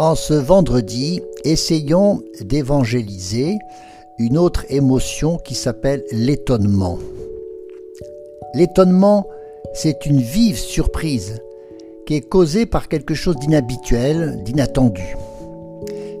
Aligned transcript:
En 0.00 0.14
ce 0.14 0.32
vendredi, 0.32 1.20
essayons 1.44 2.22
d'évangéliser 2.40 3.58
une 4.18 4.38
autre 4.38 4.64
émotion 4.70 5.36
qui 5.36 5.54
s'appelle 5.54 6.02
l'étonnement. 6.10 6.96
L'étonnement, 8.54 9.26
c'est 9.74 10.06
une 10.06 10.22
vive 10.22 10.56
surprise 10.56 11.42
qui 12.06 12.14
est 12.14 12.26
causée 12.26 12.64
par 12.64 12.88
quelque 12.88 13.12
chose 13.12 13.36
d'inhabituel, 13.36 14.42
d'inattendu. 14.42 15.18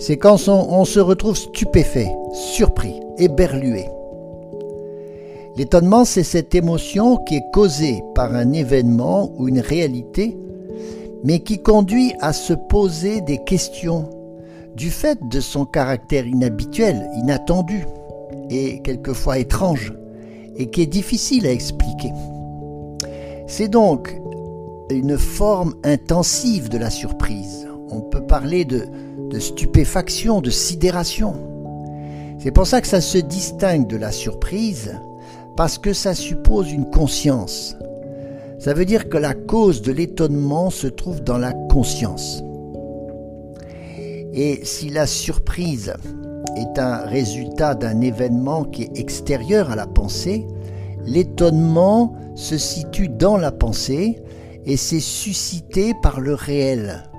C'est 0.00 0.16
quand 0.16 0.48
on, 0.48 0.84
se 0.84 0.98
retrouve 0.98 1.36
stupéfait, 1.36 2.10
surpris, 2.32 2.98
éberlué. 3.16 3.84
L'étonnement, 5.56 6.04
c'est 6.04 6.24
cette 6.24 6.52
émotion 6.56 7.16
qui 7.18 7.36
est 7.36 7.50
causée 7.52 8.02
par 8.16 8.34
un 8.34 8.52
événement 8.52 9.30
ou 9.36 9.46
une 9.46 9.60
réalité 9.60 10.36
mais 11.24 11.40
qui 11.40 11.62
conduit 11.62 12.14
à 12.20 12.32
se 12.32 12.52
poser 12.52 13.20
des 13.20 13.38
questions 13.44 14.10
du 14.76 14.90
fait 14.90 15.18
de 15.28 15.40
son 15.40 15.64
caractère 15.64 16.26
inhabituel, 16.26 17.08
inattendu 17.16 17.84
et 18.50 18.80
quelquefois 18.80 19.38
étrange, 19.38 19.92
et 20.56 20.70
qui 20.70 20.82
est 20.82 20.86
difficile 20.86 21.46
à 21.46 21.52
expliquer. 21.52 22.12
C'est 23.46 23.68
donc 23.68 24.20
une 24.90 25.18
forme 25.18 25.74
intensive 25.84 26.68
de 26.68 26.78
la 26.78 26.90
surprise. 26.90 27.66
On 27.90 28.00
peut 28.00 28.24
parler 28.24 28.64
de, 28.64 28.86
stupéfaction, 29.38 30.40
de 30.40 30.50
sidération. 30.50 31.34
C'est 32.38 32.50
pour 32.50 32.66
ça 32.66 32.80
que 32.80 32.86
ça 32.86 33.00
se 33.00 33.18
distingue 33.18 33.86
de 33.86 33.96
la 33.96 34.12
surprise, 34.12 34.94
parce 35.56 35.76
que 35.76 35.92
ça 35.92 36.14
suppose 36.14 36.70
une 36.70 36.88
conscience, 36.88 37.76
ça 38.58 38.74
veut 38.74 38.84
dire 38.84 39.08
que 39.08 39.18
la 39.18 39.34
cause 39.34 39.82
de 39.82 39.92
l'étonnement 39.92 40.70
se 40.70 40.88
trouve 40.88 41.22
dans 41.22 41.38
la 41.38 41.52
conscience. 41.52 42.42
Et 44.32 44.60
si 44.64 44.90
la 44.90 45.06
surprise 45.06 45.94
est 46.56 46.78
un 46.78 46.98
résultat 46.98 47.74
d'un 47.74 48.00
événement 48.00 48.64
qui 48.64 48.84
est 48.84 48.98
extérieur 48.98 49.70
à 49.70 49.76
la 49.76 49.86
pensée, 49.86 50.46
l'étonnement 51.04 52.14
se 52.34 52.58
situe 52.58 53.08
dans 53.08 53.36
la 53.36 53.52
pensée 53.52 54.20
et 54.64 54.76
c'est 54.76 55.00
suscité 55.00 55.94
par 56.02 56.20
le 56.20 56.34
réel, 56.34 57.10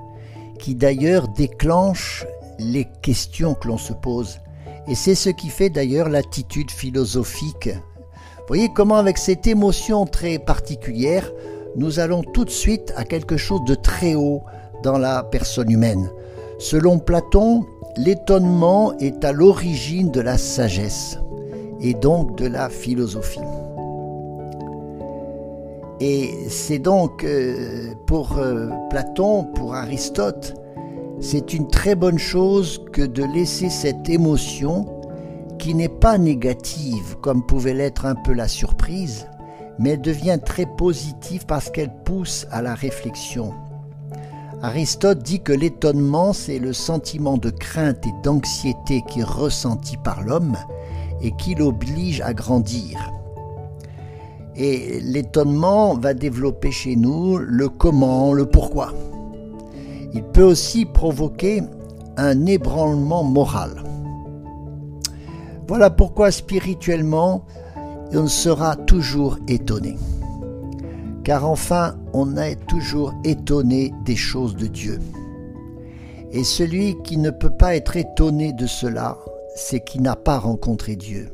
qui 0.60 0.76
d'ailleurs 0.76 1.30
déclenche 1.30 2.26
les 2.60 2.86
questions 3.02 3.54
que 3.54 3.70
l'on 3.70 3.78
se 3.78 3.94
pose. 3.94 4.40
Et 4.88 4.96
c'est 4.96 5.16
ce 5.16 5.30
qui 5.30 5.50
fait 5.50 5.70
d'ailleurs 5.70 6.10
l'attitude 6.10 6.72
philosophique 6.72 7.70
voyez 8.50 8.70
comment 8.74 8.96
avec 8.96 9.20
cette 9.20 9.46
émotion 9.46 10.08
très 10.08 10.40
particulière, 10.40 11.32
nous 11.76 12.00
allons 12.00 12.24
tout 12.24 12.46
de 12.46 12.50
suite 12.50 12.92
à 12.96 13.04
quelque 13.04 13.38
chose 13.38 13.64
de 13.68 13.76
très 13.76 14.16
haut 14.16 14.42
dans 14.82 14.98
la 14.98 15.22
personne 15.22 15.70
humaine. 15.70 16.10
Selon 16.58 16.98
Platon, 16.98 17.64
l'étonnement 17.96 18.98
est 18.98 19.24
à 19.24 19.34
l'origine 19.34 20.10
de 20.10 20.20
la 20.20 20.40
sagesse 20.40 21.20
et 21.80 21.94
donc 21.94 22.40
de 22.40 22.48
la 22.48 22.70
philosophie. 22.70 23.40
Et 26.00 26.32
c'est 26.50 26.80
donc 26.80 27.24
euh, 27.24 27.94
pour 28.08 28.40
euh, 28.40 28.70
Platon, 28.90 29.44
pour 29.44 29.76
Aristote, 29.76 30.56
c'est 31.20 31.54
une 31.54 31.68
très 31.68 31.94
bonne 31.94 32.18
chose 32.18 32.84
que 32.94 33.04
de 33.04 33.24
laisser 33.32 33.70
cette 33.70 34.10
émotion 34.10 34.88
qui 35.60 35.76
n'est 35.76 35.90
pas 35.90 36.18
négative 36.18 37.18
comme 37.22 37.46
pouvait 37.46 37.74
l'être 37.74 38.06
un 38.06 38.16
peu 38.16 38.34
la 38.34 38.48
surprise, 38.48 39.28
mais 39.78 39.98
devient 39.98 40.40
très 40.44 40.66
positive 40.66 41.46
parce 41.46 41.70
qu'elle 41.70 41.94
pousse 42.06 42.48
à 42.50 42.62
la 42.62 42.74
réflexion. 42.74 43.54
Aristote 44.62 45.22
dit 45.22 45.42
que 45.42 45.54
l'étonnement, 45.54 46.34
c'est 46.34 46.60
le 46.60 46.74
sentiment 46.74 47.38
de 47.38 47.50
crainte 47.50 48.06
et 48.06 48.14
d'anxiété 48.24 49.04
qui 49.08 49.20
est 49.20 49.24
ressenti 49.24 49.96
par 49.98 50.22
l'homme 50.22 50.58
et 51.22 51.32
qui 51.32 51.56
l'oblige 51.56 52.22
à 52.22 52.34
grandir. 52.34 53.12
Et 54.56 55.00
l'étonnement 55.02 55.96
va 55.96 56.14
développer 56.14 56.72
chez 56.72 56.96
nous 56.96 57.38
le 57.38 57.70
comment, 57.70 58.34
le 58.34 58.46
pourquoi. 58.46 58.94
Il 60.14 60.24
peut 60.24 60.44
aussi 60.44 60.86
provoquer 60.86 61.64
un 62.18 62.46
ébranlement 62.46 63.24
moral. 63.24 63.84
Voilà 65.70 65.92
pourquoi 65.92 66.32
spirituellement, 66.32 67.46
on 68.12 68.26
sera 68.26 68.76
toujours 68.76 69.38
étonné. 69.48 69.98
Car 71.24 71.48
enfin, 71.48 71.96
on 72.12 72.38
est 72.38 72.56
toujours 72.66 73.14
étonné 73.24 73.94
des 74.04 74.16
choses 74.16 74.56
de 74.56 74.66
Dieu. 74.66 75.00
Et 76.32 76.44
celui 76.44 77.00
qui 77.04 77.18
ne 77.18 77.30
peut 77.30 77.56
pas 77.56 77.76
être 77.76 77.98
étonné 77.98 78.52
de 78.52 78.66
cela, 78.66 79.20
c'est 79.56 79.82
qui 79.82 80.02
n'a 80.02 80.16
pas 80.16 80.40
rencontré 80.40 80.96
Dieu. 80.96 81.30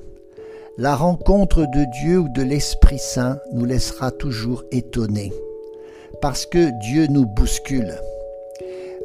La 0.77 0.97
rencontre 0.97 1.61
de 1.61 1.85
Dieu 2.01 2.19
ou 2.19 2.27
de 2.27 2.41
l'Esprit 2.41 2.99
Saint 2.99 3.39
nous 3.53 3.63
laissera 3.63 4.11
toujours 4.11 4.63
étonnés, 4.73 5.31
parce 6.19 6.45
que 6.45 6.77
Dieu 6.81 7.07
nous 7.07 7.25
bouscule. 7.25 7.95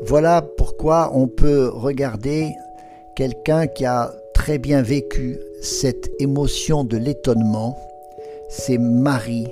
Voilà 0.04 0.42
pourquoi 0.42 1.12
on 1.14 1.28
peut 1.28 1.70
regarder 1.72 2.50
quelqu'un 3.14 3.68
qui 3.68 3.84
a 3.84 4.12
très 4.40 4.56
bien 4.56 4.80
vécu 4.80 5.38
cette 5.60 6.10
émotion 6.18 6.82
de 6.82 6.96
l'étonnement, 6.96 7.76
c'est 8.48 8.78
Marie, 8.78 9.48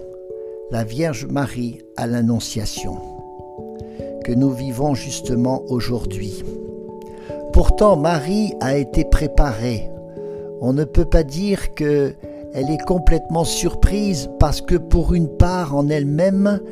la 0.70 0.82
Vierge 0.82 1.26
Marie 1.26 1.82
à 1.98 2.06
l'Annonciation, 2.06 2.96
que 4.24 4.32
nous 4.32 4.50
vivons 4.50 4.94
justement 4.94 5.62
aujourd'hui. 5.68 6.42
Pourtant, 7.52 7.98
Marie 7.98 8.54
a 8.60 8.78
été 8.78 9.04
préparée. 9.04 9.90
On 10.62 10.72
ne 10.72 10.84
peut 10.84 11.04
pas 11.04 11.22
dire 11.22 11.74
que 11.74 12.14
elle 12.54 12.70
est 12.70 12.82
complètement 12.86 13.44
surprise 13.44 14.30
parce 14.40 14.62
que 14.62 14.76
pour 14.76 15.12
une 15.12 15.28
part 15.28 15.76
en 15.76 15.90
elle-même, 15.90 16.62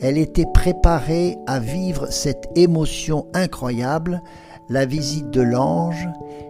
elle 0.00 0.16
était 0.16 0.48
préparée 0.54 1.36
à 1.46 1.58
vivre 1.58 2.06
cette 2.10 2.48
émotion 2.54 3.26
incroyable, 3.34 4.22
la 4.68 4.84
visite 4.84 5.30
de 5.30 5.42
l'ange 5.42 6.08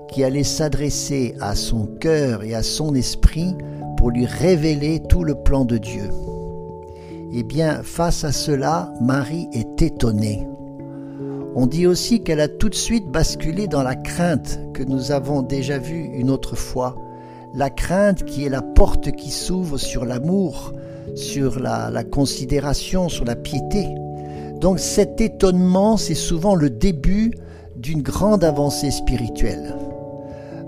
qui 0.08 0.24
allait 0.24 0.44
s'adresser 0.44 1.34
à 1.40 1.54
son 1.54 1.86
cœur 1.86 2.42
et 2.42 2.54
à 2.54 2.62
son 2.62 2.94
esprit 2.94 3.54
pour 3.96 4.10
lui 4.10 4.26
révéler 4.26 5.02
tout 5.08 5.24
le 5.24 5.34
plan 5.34 5.64
de 5.64 5.78
Dieu. 5.78 6.10
Eh 7.32 7.42
bien, 7.42 7.82
face 7.82 8.24
à 8.24 8.32
cela, 8.32 8.92
Marie 9.00 9.48
est 9.52 9.82
étonnée. 9.82 10.46
On 11.54 11.66
dit 11.66 11.86
aussi 11.86 12.22
qu'elle 12.22 12.40
a 12.40 12.48
tout 12.48 12.68
de 12.68 12.74
suite 12.74 13.08
basculé 13.08 13.66
dans 13.66 13.82
la 13.82 13.94
crainte 13.94 14.60
que 14.74 14.82
nous 14.82 15.10
avons 15.10 15.42
déjà 15.42 15.78
vue 15.78 16.10
une 16.14 16.30
autre 16.30 16.54
fois, 16.54 16.96
la 17.54 17.70
crainte 17.70 18.24
qui 18.24 18.44
est 18.44 18.50
la 18.50 18.62
porte 18.62 19.12
qui 19.12 19.30
s'ouvre 19.30 19.78
sur 19.78 20.04
l'amour, 20.04 20.72
sur 21.14 21.58
la, 21.58 21.90
la, 21.90 22.04
considération, 22.04 23.08
sur 23.08 23.24
la 23.24 23.36
piété. 23.36 23.86
Donc 24.60 24.78
cet 24.78 25.20
étonnement, 25.20 25.96
c'est 25.96 26.14
souvent 26.14 26.54
le 26.54 26.68
début 26.70 27.32
d'une 27.86 28.02
grande 28.02 28.42
avancée 28.42 28.90
spirituelle. 28.90 29.76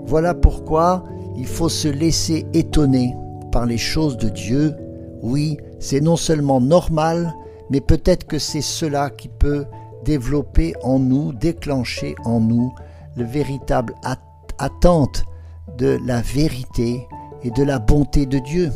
Voilà 0.05 0.33
pourquoi 0.33 1.03
il 1.35 1.47
faut 1.47 1.67
se 1.67 1.89
laisser 1.89 2.45
étonner 2.53 3.13
par 3.51 3.65
les 3.65 3.77
choses 3.77 4.15
de 4.15 4.29
Dieu. 4.29 4.73
Oui, 5.21 5.57
c'est 5.79 5.99
non 5.99 6.15
seulement 6.15 6.61
normal, 6.61 7.33
mais 7.69 7.81
peut-être 7.81 8.25
que 8.25 8.39
c'est 8.39 8.61
cela 8.61 9.09
qui 9.09 9.27
peut 9.27 9.65
développer 10.05 10.73
en 10.81 10.97
nous, 10.97 11.33
déclencher 11.33 12.15
en 12.23 12.39
nous 12.39 12.73
le 13.17 13.25
véritable 13.25 13.95
attente 14.57 15.25
de 15.77 15.99
la 16.05 16.21
vérité 16.21 17.05
et 17.43 17.51
de 17.51 17.63
la 17.63 17.79
bonté 17.79 18.27
de 18.27 18.39
Dieu. 18.39 18.71